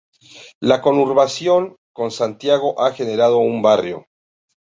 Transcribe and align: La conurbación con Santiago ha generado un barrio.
La 0.61 0.81
conurbación 0.81 1.75
con 1.93 2.09
Santiago 2.09 2.81
ha 2.83 2.91
generado 2.91 3.37
un 3.37 3.61
barrio. 3.61 4.07